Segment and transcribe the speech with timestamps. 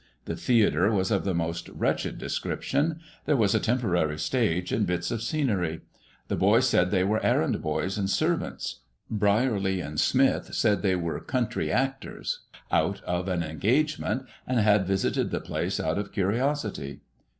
[0.25, 4.87] The theatre was of the most wretched descrip tion; there was a temporary stage, and
[4.87, 5.81] bits of scenery.
[6.27, 8.79] The boys said they were errand boys and servants.
[9.11, 12.39] Brierly and Smith said they were country actors
[12.71, 17.01] out of an engagement, and had visited the place out of curiosity.